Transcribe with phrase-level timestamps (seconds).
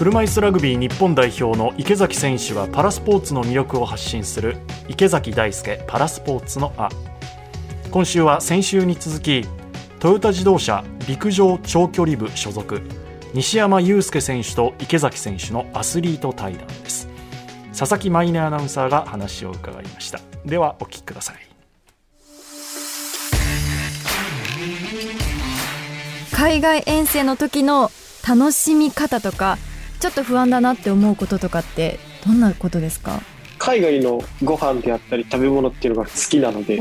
[0.00, 4.56] 車椅子ラグビー日本代表の池崎選手がパラスポーツの魅力を発信する
[4.88, 6.88] 池崎大輔パラスポーツのあ。
[7.90, 9.44] 今週は先週に続き
[9.98, 12.80] トヨタ自動車陸上長距離部所属
[13.34, 17.06] 西山雄介選手と池崎選手のアスリート対談です。
[17.78, 20.18] 佐々木舞音アナウンサーが話を伺いました。
[20.46, 21.36] ではお聞きください。
[26.32, 27.90] 海外遠征の時の
[28.26, 29.58] 楽しみ方とか
[30.00, 33.20] ちょっと不安だなって思うこととかってどんなことですか？
[33.58, 36.78] 海外のご飯であったり食べ物っていうのが好きなので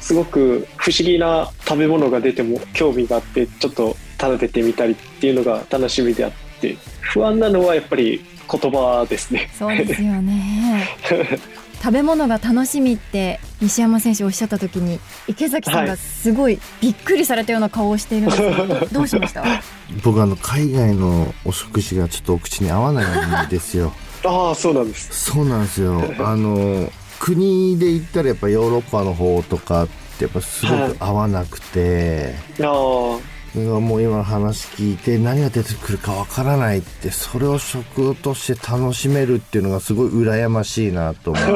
[0.00, 9.50] すごく不思議な食べ物が出ても興味があってちょっと食べてみたりっていうのが楽しみであって不安なのはやっぱり言葉ですね。
[9.58, 10.88] そうですよね
[11.84, 19.44] 食べ物が楽しみって西山選手おっしゃった時に池崎さんがすごいびっくりされたような顔をしているんですけど、はい、どうしました？
[20.02, 23.92] 僕あの海外のお食事がちょっとお口に合わないんですよ。
[24.24, 25.10] ああそうなんです。
[25.30, 26.02] そうなんですよ。
[26.20, 41.50] あの国で言ったらやっぱヨーロッパの方とかってやっぱすごく合わなくて、はい、ああもう今の話聞いて何が出てくるかわからないってそれを食として楽しめるっていうのがすごい羨ましいなと思って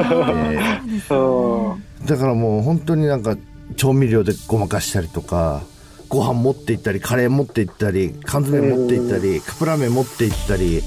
[2.07, 3.23] だからもう本当になん。
[3.23, 3.37] か
[3.77, 5.63] 調味料でごまかしたりとか
[6.09, 10.83] ご飯持って行ったりカレー持って行ったり缶詰持って行ったりカップラーメン持って行ったり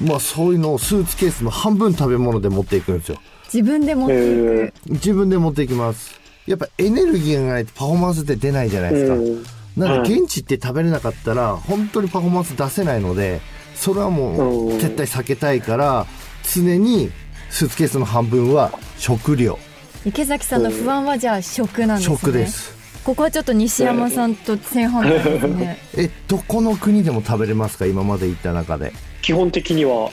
[0.00, 2.98] まあそういうのをスーツケースの半分食べ物で持っていくん。
[2.98, 3.18] ですよ
[3.52, 13.40] 自分で持っていく自分で持っていきますやっぱエネルギーがないとパフォーマンスって出ないじゃないですかなんで現地って食べれなかったら本当にパフォーマンス出せないので
[13.74, 16.06] それはもう絶対避けたいから
[16.54, 17.10] 常に
[17.50, 19.58] スーツケースの半分は食料。
[20.04, 22.16] 池崎さんの不安はじゃあ食なんですね。
[22.16, 22.74] 食です。
[23.04, 25.78] ここはちょっと西山さんと正反対ですね。
[25.96, 27.86] えどこの国でも食べれますか？
[27.86, 28.92] 今まで行った中で。
[29.22, 30.10] 基本的には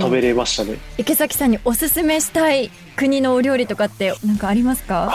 [0.00, 0.76] 食べれましたね。
[0.98, 5.12] 池崎さんにおすすめしたい国のお料理とかって何かありますか？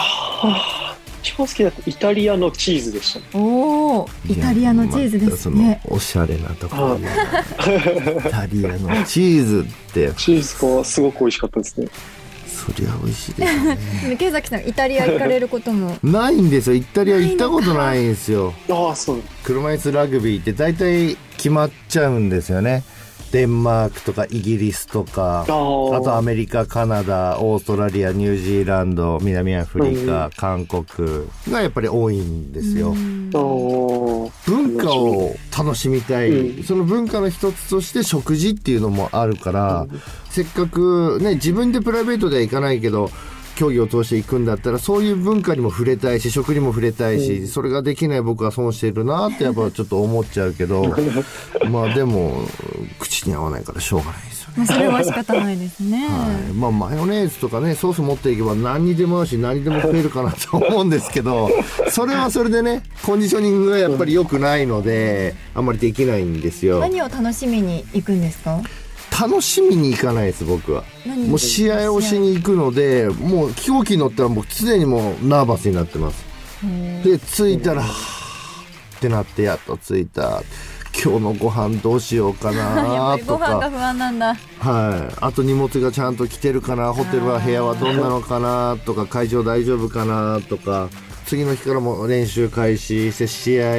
[1.27, 7.09] 一番好きだったイタリアのチーズでした、ね、おおイタリアのチーズですね、まおしゃれなところ、ね、
[8.25, 10.13] イタリアのチーズって。
[10.13, 11.88] チーズがすごく美味しかったですね。
[12.47, 13.77] そりゃ美味しいですね。
[14.13, 15.97] 池崎さんイタリア行かれることも。
[16.01, 16.75] ないんですよ。
[16.75, 18.53] イタリア行ったことないんですよ。
[18.69, 19.21] ああそう。
[19.44, 22.83] 車椅子ラグビーって大体決まっちゃうんですよね
[23.31, 30.85] デンマークとかイギリスとかあとアメリカカナダオーストラリアニュージーランド南アフリカ、うん、韓国
[31.50, 32.94] がやっぱり多いんですよ。
[34.45, 43.09] 文化を楽しみたい、うん、その文化の一つとして食事っていうのもあるから、うん、せっかくね自分でプライベートでは行かないけど
[43.57, 50.95] 競技を通していくんだったらそういう文化にも触れたいし食にも触れたいし、うん、それができない僕は損してるなって やっぱちょっと思っちゃうけど
[51.72, 52.44] まあでも
[53.00, 54.66] 口に合わないからしょうがないですよね。
[54.68, 56.06] それは仕方ないですね。
[56.07, 61.50] はい、まあマヨネーズとかねソース持っていけば何にでも合うし何にでも食えるかなと思うんですけど
[61.89, 66.79] それはそれでねコンディショニングがやっぱり良くないのであんまりできないんですよ。
[66.79, 68.62] 何を楽しみに行くんですか？
[69.19, 70.83] 楽しみに行かないです僕は。
[71.28, 76.25] もう試合をしに行くのでもう飛行機乗ったらもう常にもうナーバスになってます。
[77.03, 77.85] で着いたらっ
[79.00, 80.44] てなってやっと着いた。
[81.03, 83.59] 今日のご飯どうしようかなとか。
[83.59, 84.35] ご飯が不安なんだ。
[84.59, 85.16] はい。
[85.22, 90.89] あと荷物がちゃんと来てるかなホテルは部屋はどんなのかなとか会場大丈夫かなとか
[91.27, 93.77] 次の日からも練習開始して試合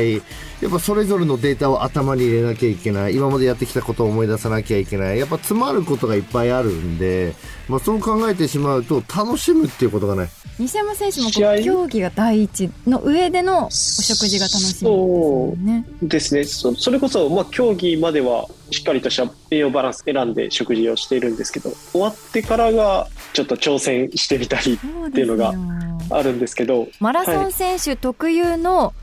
[0.61, 3.15] やっぱそれぞれのデータを頭に入れなきゃいけない。
[3.15, 5.19] 今までやってきたことを思い出さなきゃいけない。
[5.19, 7.35] やっぱ詰まることがいっぱいあるんで、
[7.69, 10.29] まあ、そう考えてしまうと楽しむっていうことがない。
[10.59, 16.43] 西山選手も競技が第一の上でのお食事が楽しみですね。
[16.43, 16.75] ですね。
[16.77, 25.55] それこそ、まあ、競技まではしっかりとした栄養バランス選んで食事をしているんですけど終わってからがちょっと挑戦してみたりっていうのが
[26.11, 28.95] あるんですけどマラソン選手特有の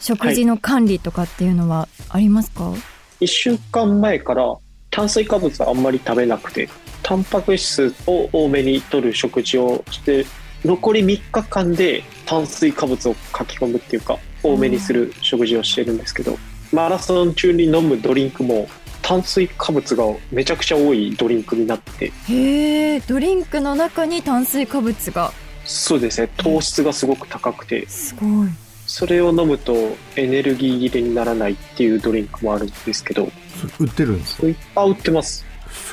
[0.00, 2.76] 食事の管理とかっていうのはありますか、は
[3.20, 4.56] い、1週間前から
[4.90, 6.68] 炭水化物はあんまり食べなくて
[7.02, 10.24] タンパク質を多めに摂る食事をして
[10.64, 16.38] 残り3日間で炭水化物を書き込むっていうか多めにする食事をしてるんですけど
[16.72, 18.68] マラソン中に飲むドリンクも
[19.02, 25.32] 炭水化物がめちゃくちゃ多いドリンクになってへえドリンクの中に炭水化物が
[25.64, 26.28] そうですね。
[26.36, 27.88] 糖質がすごく高くて。
[27.88, 28.48] すごい。
[28.86, 33.30] それを飲むとエネルギー切れにならないっていうドリンクもあるんですけど。
[33.78, 34.36] 売ってるんです
[34.74, 34.82] か？
[34.82, 35.44] あ売ってます。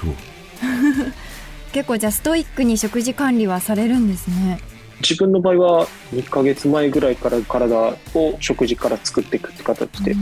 [0.02, 0.14] そう
[1.72, 4.60] 結構じゃあストイックに食事管理はされるんですね。
[5.02, 7.98] 自分の場合は2か月前ぐらいから体を
[8.40, 10.14] 食事から作っていくって形で。
[10.14, 10.18] ち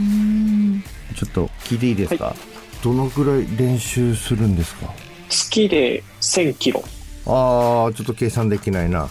[1.24, 2.36] ょっと聞いていいですか、はい。
[2.84, 4.94] どのぐらい練習するんですか？
[5.28, 6.84] 月で1000キロ。
[7.26, 9.08] ああ、ちょっと計算できないな。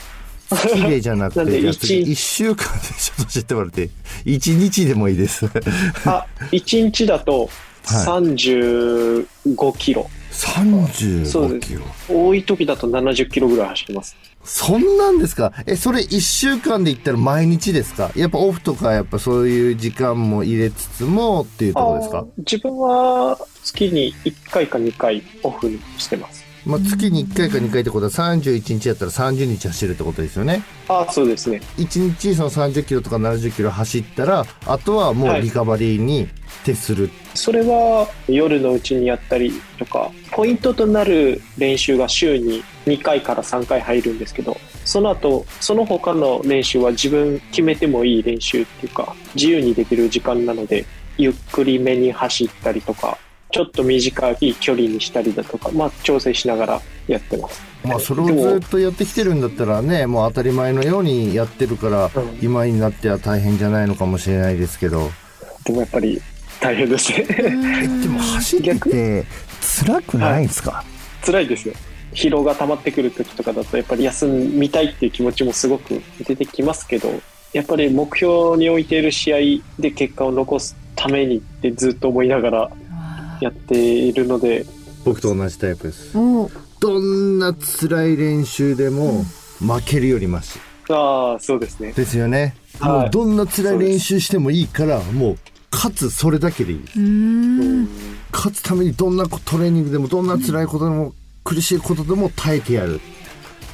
[0.50, 3.90] 月でじゃなくて、一1週間でちょっと知ってもらって、
[4.26, 5.46] 1日でもいいです。
[6.06, 7.50] あ、1日だと
[7.84, 9.28] 35
[9.78, 10.10] キロ。
[10.32, 11.82] そう35ですキロ。
[12.08, 14.16] 多い時だと70キロぐらい走ってます。
[14.44, 15.52] そんなんですか？
[15.66, 18.12] え、それ1週間で言ったら毎日ですか？
[18.16, 22.26] やっぱオフとかやっぱそういう時間も入れつつもっていうところですか？
[22.38, 26.46] 自分は月に1回か2回オフにしてます。
[26.66, 30.64] まあ、月に1回か2回ってことは31日やったら30日走るってことですよね。
[30.88, 31.62] ああ、そうですね。
[31.78, 36.28] 1日その30キロとか70キロ走ったら、あとはもうリカバリーに
[36.64, 37.10] 徹する。
[37.34, 50.86] それは夜のうちにやったりとか、ポイントとなる練習が週に2回から3回入るんですけど、その後、その他の練習は自分決めてもいい練習っていうか、自由にできる時間なので、
[51.18, 53.18] ゆっくりめに走ったりとか、
[53.52, 57.62] ちょっと短い距離にしたりだとか、まあ調整しながらやってます。
[57.84, 65.10] まあそれをずっとやってきてるんだったらね、もう当たり前のようにやってるから、うん今になっては大変じゃないのかもしれないですけど。
[65.66, 66.22] でもやっぱり
[66.60, 67.26] 大変ですね。
[67.30, 69.26] え、でも走ってて
[69.86, 70.84] 辛くないんですか、
[71.26, 71.74] 辛いですよ
[72.14, 77.10] 疲労が溜まってくる時とかだとやっぱり休みたいっていう気持ちもすごく出てきますけど
[77.54, 79.38] やっぱり目標に置いている試合
[79.80, 82.72] で結果を残すためにってずっと思いながら
[83.42, 84.66] やっているので。
[85.06, 86.18] 僕と同じタイプです。
[86.18, 89.26] おーどんな辛い練習でも
[89.60, 90.60] 負けるよりマシ。
[90.90, 91.92] ああそうですね。
[91.92, 92.56] ですよね。
[92.80, 92.92] はい。
[92.92, 95.38] もうどんな辛い練習してもいいから、もう
[95.72, 96.80] 勝つそれだけでいい。
[96.80, 97.88] うーん。
[98.32, 101.14] 勝つためにどんなトレーニングでもどんな辛いことでも
[101.44, 103.02] 苦しいことでも耐えてやる、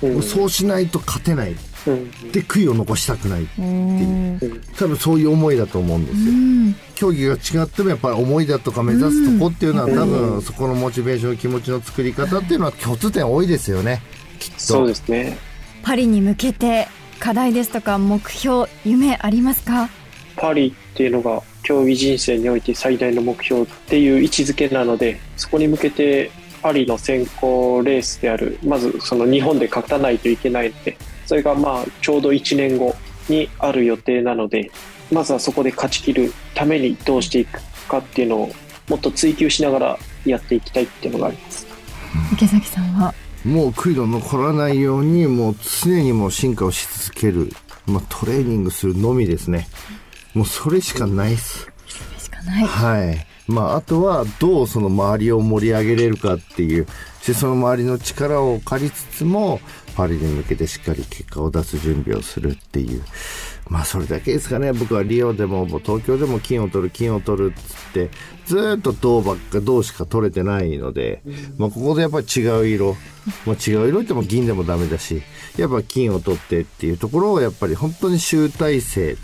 [0.02, 0.22] うん。
[0.24, 1.56] そうしないと勝てない。
[1.88, 2.32] うん。
[2.32, 14.02] で悔いを残したくないおー多分そういう思いだと思うんですうよ、ん競技が違ってもやっぱり思いだとか目指すとこっていうのは多分そこのモチベーション気持ちの作り方っていうのは共通点多いですよね
[14.40, 14.60] きっと。
[14.60, 15.38] そうですね。
[15.84, 16.88] パリに向けて
[17.20, 19.90] 課題ですとか目標夢ありますか？
[20.36, 26.32] パリっていうのが競技人生において最大の目標っていう位置づけなのでそこに向けて
[26.62, 32.96] パリの選考レースであるまずその日本で勝たないといけないのでそれがまあちょうど1年後
[33.30, 34.72] にある予定なので
[35.12, 38.52] まずはそこで勝ち切るためにどうしていくかっていうのを
[38.90, 41.68] もっと追求しながらやっていきたいっていうのがあります。
[42.34, 43.14] 池崎さんは？
[43.44, 47.52] もう悔いの残らないようにもう常にもう進化をし続ける、
[47.86, 49.68] まあ、トレーニングするのみですね。
[50.34, 51.70] もうそれしかないっす。
[51.88, 52.66] それしかない。
[52.66, 53.28] はい。
[53.48, 56.88] まあ、あとは、どうその周りを盛り上げれるかっていう、
[57.20, 59.62] そしてその周りの力を借りつつも、
[59.96, 63.04] パリに向けてしっかり結果を出す準備をするっていう。
[63.70, 64.74] まあ、それだけですかね。
[64.74, 68.10] 僕はリオでも、もう東京でも金を取る、金を取るっつって、
[68.46, 71.22] ずっと銅ばっか、銅しか取れてないので、
[71.58, 72.96] まあ、ここでやっぱり違う色、
[73.46, 75.24] まあ、違う色っても銀でもダメだし、
[75.58, 79.18] やっぱ金を取ってっていうところを、やっぱり本当に集大成、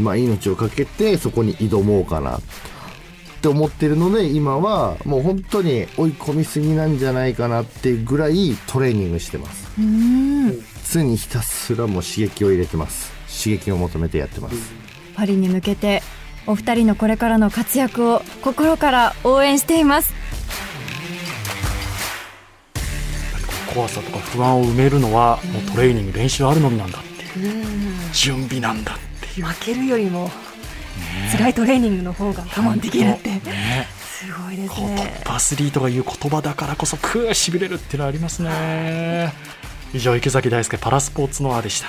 [0.00, 2.40] まあ、命をかけてそこに挑もうかなっ
[3.40, 10.64] て思ってるので今はもう本当に追い込みすぎなんじゃないかなっていうぐらいトレーニングしてますうーん。
[10.90, 13.12] 常にひたすらもう刺激を入れてます。
[13.26, 14.56] 刺激を求めてやってます。
[15.14, 16.02] パリに向けて
[16.46, 20.14] お二人のこれからの活躍を心から応援しています。
[23.74, 27.64] 怖さとか不安を埋めるのはもうトレーニング練習あるのみなんだっていう。
[28.12, 28.98] 準備なんだっ
[29.34, 29.46] ていう。
[29.46, 30.30] 負けるよりも
[31.36, 33.30] 辛いトレーニングの方が我慢できるって。
[33.30, 33.86] ね
[34.18, 35.20] すごいですこうトね。
[35.20, 39.32] ップアスリートが言う言葉だからこそくーしびれるっていうのはありますね。
[39.92, 41.88] 以上池崎大輔パラスポーツのアでした